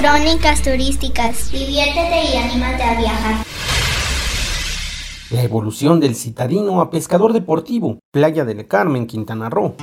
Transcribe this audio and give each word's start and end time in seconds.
Crónicas 0.00 0.62
turísticas. 0.62 1.52
Diviértete 1.52 2.32
y 2.32 2.36
anímate 2.38 2.82
a 2.82 2.98
viajar. 2.98 3.44
La 5.30 5.42
evolución 5.42 6.00
del 6.00 6.14
citadino 6.14 6.80
a 6.80 6.90
pescador 6.90 7.34
deportivo, 7.34 7.98
Playa 8.10 8.46
del 8.46 8.66
Carmen, 8.66 9.06
Quintana 9.06 9.50
Roo. 9.50 9.74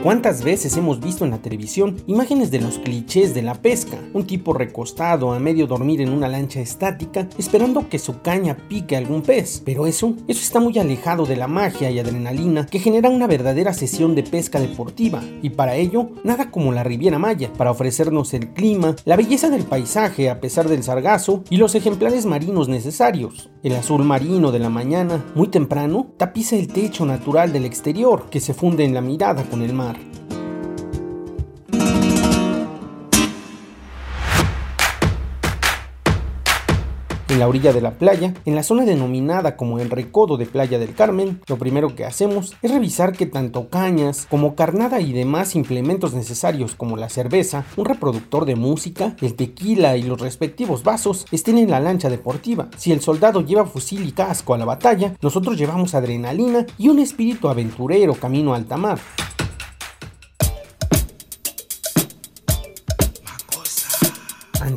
¿Cuántas 0.00 0.44
veces 0.44 0.76
hemos 0.76 1.00
visto 1.00 1.24
en 1.24 1.32
la 1.32 1.42
televisión 1.42 1.96
imágenes 2.06 2.52
de 2.52 2.60
los 2.60 2.78
clichés 2.78 3.34
de 3.34 3.42
la 3.42 3.54
pesca? 3.54 3.98
Un 4.14 4.28
tipo 4.28 4.52
recostado 4.52 5.32
a 5.32 5.40
medio 5.40 5.66
dormir 5.66 6.00
en 6.00 6.10
una 6.10 6.28
lancha 6.28 6.60
estática 6.60 7.28
esperando 7.36 7.88
que 7.88 7.98
su 7.98 8.22
caña 8.22 8.56
pique 8.68 8.96
algún 8.96 9.22
pez. 9.22 9.60
Pero 9.64 9.88
eso, 9.88 10.14
eso 10.28 10.40
está 10.40 10.60
muy 10.60 10.78
alejado 10.78 11.26
de 11.26 11.34
la 11.34 11.48
magia 11.48 11.90
y 11.90 11.98
adrenalina 11.98 12.66
que 12.66 12.78
genera 12.78 13.10
una 13.10 13.26
verdadera 13.26 13.74
sesión 13.74 14.14
de 14.14 14.22
pesca 14.22 14.60
deportiva. 14.60 15.20
Y 15.42 15.50
para 15.50 15.74
ello, 15.74 16.10
nada 16.22 16.52
como 16.52 16.72
la 16.72 16.84
Riviera 16.84 17.18
Maya, 17.18 17.52
para 17.58 17.72
ofrecernos 17.72 18.32
el 18.34 18.50
clima, 18.50 18.94
la 19.04 19.16
belleza 19.16 19.50
del 19.50 19.64
paisaje 19.64 20.30
a 20.30 20.40
pesar 20.40 20.68
del 20.68 20.84
sargazo 20.84 21.42
y 21.50 21.56
los 21.56 21.74
ejemplares 21.74 22.24
marinos 22.24 22.68
necesarios. 22.68 23.50
El 23.64 23.74
azul 23.74 24.04
marino 24.04 24.52
de 24.52 24.60
la 24.60 24.70
mañana, 24.70 25.24
muy 25.34 25.48
temprano, 25.48 26.12
tapiza 26.16 26.54
el 26.54 26.68
techo 26.68 27.04
natural 27.04 27.52
del 27.52 27.64
exterior 27.64 28.30
que 28.30 28.38
se 28.38 28.54
funde 28.54 28.84
en 28.84 28.94
la 28.94 29.00
mirada 29.00 29.42
con 29.42 29.62
el 29.62 29.72
mar. 29.72 29.87
En 37.38 37.42
la 37.42 37.48
orilla 37.50 37.72
de 37.72 37.80
la 37.80 37.92
playa, 37.92 38.34
en 38.46 38.56
la 38.56 38.64
zona 38.64 38.84
denominada 38.84 39.56
como 39.56 39.78
el 39.78 39.90
Recodo 39.90 40.36
de 40.36 40.46
Playa 40.46 40.80
del 40.80 40.96
Carmen, 40.96 41.40
lo 41.46 41.56
primero 41.56 41.94
que 41.94 42.04
hacemos 42.04 42.56
es 42.62 42.70
revisar 42.72 43.12
que 43.12 43.26
tanto 43.26 43.68
cañas 43.68 44.26
como 44.28 44.56
carnada 44.56 45.00
y 45.00 45.12
demás 45.12 45.54
implementos 45.54 46.14
necesarios 46.14 46.74
como 46.74 46.96
la 46.96 47.08
cerveza, 47.08 47.64
un 47.76 47.84
reproductor 47.84 48.44
de 48.44 48.56
música, 48.56 49.14
el 49.20 49.36
tequila 49.36 49.96
y 49.96 50.02
los 50.02 50.20
respectivos 50.20 50.82
vasos 50.82 51.26
estén 51.30 51.58
en 51.58 51.70
la 51.70 51.78
lancha 51.78 52.10
deportiva. 52.10 52.70
Si 52.76 52.90
el 52.90 53.02
soldado 53.02 53.40
lleva 53.42 53.66
fusil 53.66 54.04
y 54.04 54.10
casco 54.10 54.54
a 54.54 54.58
la 54.58 54.64
batalla, 54.64 55.14
nosotros 55.22 55.56
llevamos 55.56 55.94
adrenalina 55.94 56.66
y 56.76 56.88
un 56.88 56.98
espíritu 56.98 57.48
aventurero 57.48 58.14
camino 58.14 58.52
a 58.52 58.56
alta 58.56 58.76
mar. 58.76 58.98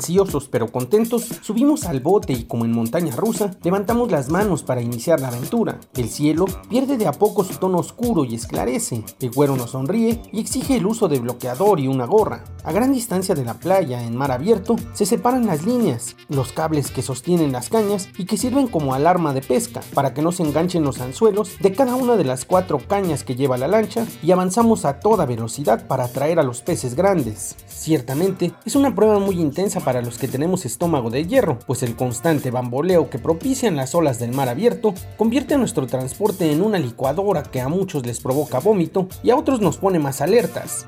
Ansiosos 0.02 0.48
pero 0.48 0.72
contentos, 0.72 1.28
subimos 1.44 1.86
al 1.86 2.00
bote 2.00 2.34
y 2.34 2.46
como 2.46 2.66
en 2.66 2.72
montaña 2.72 3.16
rusa, 3.16 3.52
levantamos 3.62 4.10
las 4.10 4.30
manos 4.30 4.64
para 4.64 4.82
iniciar 4.82 5.22
la 5.22 5.28
aventura. 5.28 5.80
El 5.94 6.10
cielo 6.10 6.46
pierde 6.70 6.98
de 6.98 7.06
a 7.06 7.12
poco 7.12 7.44
su 7.44 7.58
tono 7.58 7.78
oscuro 7.78 8.26
y 8.26 8.34
esclarece. 8.34 9.04
El 9.20 9.30
güero 9.30 9.56
nos 9.56 9.72
sonríe 9.72 10.20
y 10.32 10.40
exige 10.40 10.78
el 10.78 10.88
uso 10.88 11.08
de 11.08 11.20
bloqueador 11.20 11.80
y 11.80 11.88
una 11.88 12.08
gorra. 12.08 12.46
A 12.64 12.72
gran 12.72 12.92
distancia 12.92 13.36
de 13.36 13.46
la 13.46 13.60
playa, 13.60 14.02
en 14.04 14.18
mar 14.18 14.32
abierto, 14.32 14.76
se 14.94 15.06
separan 15.06 15.46
las 15.46 15.68
líneas, 15.68 16.16
los 16.30 16.52
cables 16.52 16.90
que 16.90 17.04
sostienen 17.04 17.52
las 17.52 17.70
cañas 17.70 18.10
y 18.18 18.26
que 18.26 18.38
sirven 18.38 18.66
como 18.66 18.96
alarma 18.96 19.36
de 19.36 19.42
pesca 19.42 19.82
para 19.94 20.16
que 20.16 20.24
no 20.24 20.32
se 20.32 20.42
enganchen 20.42 20.84
los 20.84 21.00
anzuelos 21.00 21.60
de 21.60 21.74
cada 21.74 21.94
una 21.94 22.16
de 22.16 22.24
las 22.24 22.46
cuatro 22.46 22.80
cañas 22.80 23.24
que 23.24 23.36
lleva 23.36 23.60
la 23.60 23.68
lancha 23.68 24.08
y 24.24 24.32
avanzamos 24.32 24.84
a 24.84 25.00
toda 25.00 25.28
velocidad 25.28 25.86
para 25.86 26.06
atraer 26.06 26.40
a 26.40 26.44
los 26.44 26.64
peces 26.64 26.96
grandes. 26.96 27.56
Ciertamente, 27.68 28.52
es 28.66 28.76
una 28.76 28.96
prueba 28.96 29.20
muy 29.20 29.40
intensa 29.40 29.80
para 29.80 29.91
los 30.00 30.18
que 30.18 30.30
tenemos 30.30 30.66
estómago 30.66 31.10
de 31.10 31.28
hierro, 31.28 31.60
pues 31.68 31.84
el 31.84 31.98
constante 31.98 32.52
bamboleo 32.52 33.10
que 33.10 33.20
propician 33.20 33.76
las 33.76 33.94
olas 33.94 34.18
del 34.18 34.32
mar 34.32 34.48
abierto 34.48 34.94
convierte 35.18 35.56
a 35.56 35.58
nuestro 35.58 35.88
transporte 35.88 36.50
en 36.50 36.62
una 36.62 36.80
licuadora 36.80 37.44
que 37.44 37.60
a 37.60 37.68
muchos 37.68 38.06
les 38.06 38.22
provoca 38.22 38.60
vómito 38.60 39.10
y 39.22 39.32
a 39.32 39.36
otros 39.36 39.60
nos 39.60 39.76
pone 39.76 40.00
más 40.00 40.22
alertas. 40.22 40.88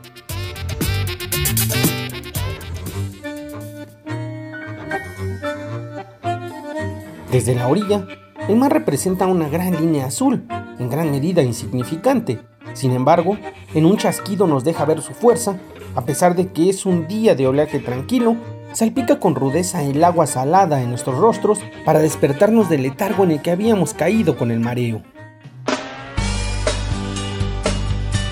Desde 7.34 7.56
la 7.56 7.68
orilla, 7.68 8.08
el 8.48 8.56
mar 8.56 8.72
representa 8.72 9.26
una 9.26 9.50
gran 9.50 9.76
línea 9.76 10.06
azul, 10.06 10.46
en 10.78 10.90
gran 10.90 11.12
medida 11.12 11.42
insignificante. 11.42 12.40
Sin 12.74 12.92
embargo, 12.92 13.38
en 13.74 13.86
un 13.86 13.98
chasquido 13.98 14.48
nos 14.48 14.64
deja 14.64 14.86
ver 14.86 15.02
su 15.02 15.14
fuerza, 15.14 15.58
a 15.96 16.06
pesar 16.06 16.36
de 16.36 16.52
que 16.52 16.70
es 16.70 16.86
un 16.86 17.08
día 17.08 17.36
de 17.36 17.48
oleaje 17.48 17.80
tranquilo 17.80 18.36
salpica 18.74 19.20
con 19.20 19.36
rudeza 19.36 19.84
el 19.84 20.04
agua 20.04 20.28
salada 20.28 20.82
en 20.82 20.90
nuestros 20.90 21.18
rostros 21.18 21.60
para 21.86 22.00
despertarnos 22.00 22.70
del 22.70 22.84
letargo 22.84 23.24
en 23.24 23.32
el 23.32 23.42
que 23.42 23.52
habíamos 23.52 23.94
caído 23.94 24.38
con 24.38 24.52
el 24.52 24.60
mareo. 24.60 25.02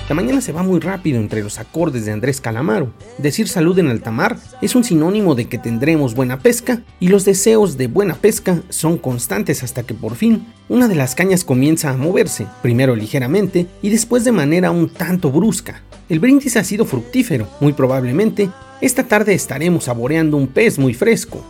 La 0.08 0.16
mañana 0.16 0.42
se 0.42 0.52
va 0.52 0.62
muy 0.62 0.78
rápido 0.78 1.18
entre 1.18 1.42
los 1.42 1.58
acordes 1.58 2.04
de 2.04 2.12
Andrés 2.12 2.40
Calamaro. 2.40 2.92
Decir 3.16 3.48
salud 3.48 3.78
en 3.78 3.88
alta 3.88 4.10
mar 4.10 4.36
es 4.60 4.74
un 4.74 4.84
sinónimo 4.84 5.34
de 5.34 5.48
que 5.48 5.56
tendremos 5.56 6.14
buena 6.14 6.40
pesca 6.40 6.82
y 7.00 7.08
los 7.08 7.24
deseos 7.24 7.78
de 7.78 7.86
buena 7.86 8.16
pesca 8.16 8.60
son 8.68 8.98
constantes 8.98 9.62
hasta 9.62 9.84
que 9.84 9.94
por 9.94 10.16
fin 10.16 10.46
una 10.68 10.86
de 10.86 10.96
las 10.96 11.14
cañas 11.14 11.44
comienza 11.44 11.88
a 11.88 11.96
moverse, 11.96 12.46
primero 12.60 12.94
ligeramente 12.94 13.68
y 13.80 13.88
después 13.88 14.24
de 14.24 14.32
manera 14.32 14.70
un 14.70 14.90
tanto 14.90 15.30
brusca. 15.30 15.80
El 16.10 16.20
brindis 16.20 16.58
ha 16.58 16.64
sido 16.64 16.84
fructífero, 16.84 17.48
muy 17.60 17.72
probablemente 17.72 18.50
esta 18.82 19.04
tarde 19.04 19.32
estaremos 19.32 19.84
saboreando 19.84 20.36
un 20.36 20.48
pez 20.48 20.76
muy 20.76 20.92
fresco. 20.92 21.42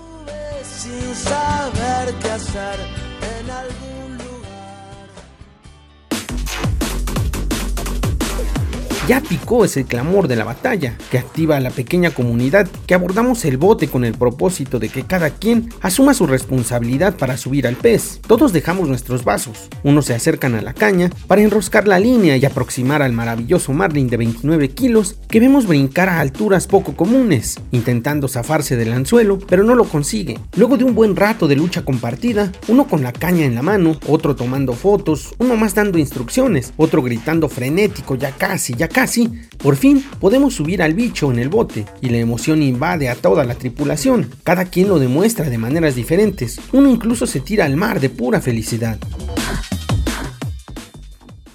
Ya 9.08 9.20
picó 9.20 9.64
es 9.64 9.76
el 9.76 9.84
clamor 9.84 10.28
de 10.28 10.36
la 10.36 10.44
batalla, 10.44 10.96
que 11.10 11.18
activa 11.18 11.56
a 11.56 11.60
la 11.60 11.70
pequeña 11.70 12.12
comunidad 12.12 12.68
que 12.86 12.94
abordamos 12.94 13.44
el 13.44 13.56
bote 13.56 13.88
con 13.88 14.04
el 14.04 14.14
propósito 14.14 14.78
de 14.78 14.90
que 14.90 15.02
cada 15.02 15.30
quien 15.30 15.70
asuma 15.80 16.14
su 16.14 16.28
responsabilidad 16.28 17.16
para 17.16 17.36
subir 17.36 17.66
al 17.66 17.74
pez. 17.74 18.20
Todos 18.24 18.52
dejamos 18.52 18.88
nuestros 18.88 19.24
vasos, 19.24 19.68
unos 19.82 20.06
se 20.06 20.14
acercan 20.14 20.54
a 20.54 20.62
la 20.62 20.72
caña 20.72 21.10
para 21.26 21.42
enroscar 21.42 21.88
la 21.88 21.98
línea 21.98 22.36
y 22.36 22.44
aproximar 22.44 23.02
al 23.02 23.12
maravilloso 23.12 23.72
marlin 23.72 24.06
de 24.06 24.18
29 24.18 24.68
kilos 24.68 25.16
que 25.28 25.41
vemos 25.41 25.66
brincar 25.66 26.08
a 26.08 26.20
alturas 26.20 26.68
poco 26.68 26.94
comunes, 26.94 27.58
intentando 27.72 28.28
zafarse 28.28 28.76
del 28.76 28.92
anzuelo, 28.92 29.41
pero 29.41 29.64
no 29.64 29.74
lo 29.74 29.84
consigue. 29.84 30.38
Luego 30.54 30.76
de 30.76 30.84
un 30.84 30.94
buen 30.94 31.16
rato 31.16 31.48
de 31.48 31.56
lucha 31.56 31.84
compartida, 31.84 32.52
uno 32.68 32.86
con 32.86 33.02
la 33.02 33.12
caña 33.12 33.46
en 33.46 33.56
la 33.56 33.62
mano, 33.62 33.98
otro 34.06 34.36
tomando 34.36 34.74
fotos, 34.74 35.34
uno 35.38 35.56
más 35.56 35.74
dando 35.74 35.98
instrucciones, 35.98 36.72
otro 36.76 37.02
gritando 37.02 37.48
frenético, 37.48 38.14
ya 38.14 38.30
casi, 38.30 38.74
ya 38.74 38.91
casi, 38.92 39.28
por 39.58 39.76
fin 39.76 40.04
podemos 40.20 40.54
subir 40.54 40.82
al 40.82 40.94
bicho 40.94 41.32
en 41.32 41.38
el 41.38 41.48
bote 41.48 41.86
y 42.00 42.10
la 42.10 42.19
emoción 42.19 42.62
invade 42.62 43.08
a 43.08 43.14
toda 43.14 43.44
la 43.44 43.54
tripulación. 43.54 44.28
Cada 44.44 44.66
quien 44.66 44.88
lo 44.88 44.98
demuestra 44.98 45.50
de 45.50 45.58
maneras 45.58 45.97
diferentes. 45.97 46.60
Uno 46.72 46.88
incluso 46.88 47.26
se 47.26 47.41
tira 47.41 47.64
al 47.64 47.76
mar 47.76 47.98
de 47.98 48.10
pura 48.10 48.41
felicidad. 48.41 48.98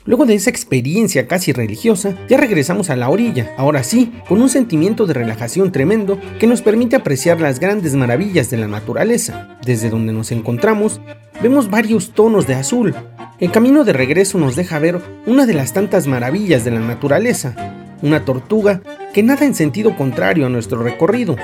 Luego 0.08 0.26
de 0.26 0.36
esa 0.36 0.50
experiencia 0.50 1.28
casi 1.28 1.52
religiosa, 1.52 2.16
ya 2.30 2.38
regresamos 2.38 2.90
a 2.90 2.96
la 2.96 3.10
orilla, 3.10 3.52
ahora 3.58 3.84
sí, 3.84 4.14
con 4.30 4.42
un 4.42 4.48
sentimiento 4.48 5.06
de 5.06 5.14
relajación 5.14 5.74
tremendo 5.74 6.18
que 6.40 6.48
nos 6.48 6.62
permite 6.62 6.96
apreciar 6.96 7.42
las 7.42 7.60
grandes 7.60 7.94
maravillas 7.94 8.50
de 8.50 8.56
la 8.56 8.70
naturaleza. 8.70 9.58
Desde 9.66 9.90
donde 9.90 10.14
nos 10.14 10.32
encontramos, 10.32 11.02
vemos 11.44 11.70
varios 11.70 12.14
tonos 12.14 12.48
de 12.48 12.56
azul, 12.56 12.96
el 13.40 13.52
camino 13.52 13.84
de 13.84 13.94
regreso 13.94 14.40
nos 14.40 14.56
deja 14.56 14.80
ver 14.80 15.00
una 15.28 15.46
de 15.46 15.54
las 15.54 15.72
tantas 15.72 16.08
maravillas 16.08 16.66
de 16.66 16.72
la 16.72 16.80
naturaleza, 16.80 17.54
una 18.02 18.26
tortuga 18.26 18.82
que 19.14 19.22
nada 19.22 19.46
en 19.46 19.54
sentido 19.54 19.96
contrario 19.96 20.48
a 20.48 20.50
nuestro 20.50 20.82
recorrido, 20.82 21.36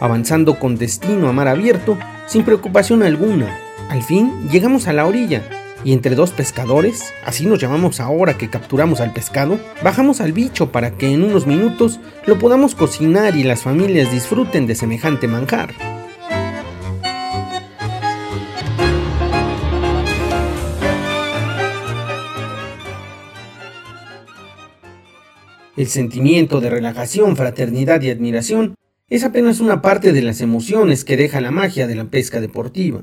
avanzando 0.00 0.58
con 0.58 0.76
destino 0.76 1.28
a 1.28 1.32
mar 1.32 1.48
abierto 1.48 1.96
sin 2.26 2.44
preocupación 2.44 3.02
alguna. 3.02 3.58
Al 3.88 4.02
fin 4.02 4.48
llegamos 4.50 4.88
a 4.88 4.92
la 4.92 5.06
orilla 5.06 5.42
y 5.84 5.94
entre 5.94 6.14
dos 6.14 6.32
pescadores, 6.32 7.14
así 7.24 7.46
nos 7.46 7.60
llamamos 7.60 8.00
ahora 8.00 8.36
que 8.36 8.50
capturamos 8.50 9.00
al 9.00 9.14
pescado, 9.14 9.58
bajamos 9.82 10.20
al 10.20 10.32
bicho 10.32 10.70
para 10.70 10.90
que 10.90 11.14
en 11.14 11.22
unos 11.22 11.46
minutos 11.46 11.98
lo 12.26 12.38
podamos 12.38 12.74
cocinar 12.74 13.36
y 13.36 13.42
las 13.42 13.62
familias 13.62 14.12
disfruten 14.12 14.66
de 14.66 14.74
semejante 14.74 15.28
manjar. 15.28 15.97
El 25.78 25.86
sentimiento 25.86 26.60
de 26.60 26.68
relajación, 26.70 27.36
fraternidad 27.36 28.02
y 28.02 28.10
admiración 28.10 28.74
es 29.08 29.22
apenas 29.22 29.60
una 29.60 29.80
parte 29.80 30.12
de 30.12 30.22
las 30.22 30.40
emociones 30.40 31.04
que 31.04 31.16
deja 31.16 31.40
la 31.40 31.52
magia 31.52 31.86
de 31.86 31.94
la 31.94 32.06
pesca 32.06 32.40
deportiva. 32.40 33.02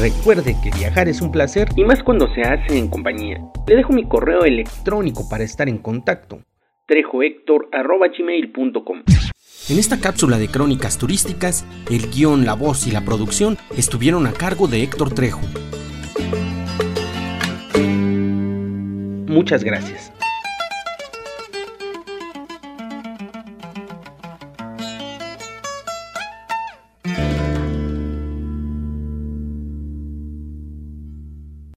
Recuerde 0.00 0.56
que 0.64 0.72
viajar 0.76 1.08
es 1.08 1.20
un 1.20 1.30
placer 1.30 1.68
y 1.76 1.84
más 1.84 2.02
cuando 2.02 2.26
se 2.34 2.42
hace 2.42 2.76
en 2.76 2.88
compañía. 2.88 3.38
Le 3.68 3.76
dejo 3.76 3.92
mi 3.92 4.02
correo 4.02 4.42
electrónico 4.42 5.28
para 5.28 5.44
estar 5.44 5.68
en 5.68 5.78
contacto. 5.78 6.40
trejohector.gmail.com 6.88 9.04
En 9.68 9.78
esta 9.78 10.00
cápsula 10.00 10.38
de 10.38 10.48
crónicas 10.48 10.98
turísticas, 10.98 11.64
el 11.88 12.10
guion, 12.10 12.44
la 12.44 12.54
voz 12.54 12.88
y 12.88 12.90
la 12.90 13.04
producción 13.04 13.58
estuvieron 13.76 14.26
a 14.26 14.32
cargo 14.32 14.66
de 14.66 14.82
Héctor 14.82 15.14
Trejo. 15.14 15.42
Muchas 19.28 19.62
gracias. 19.62 20.12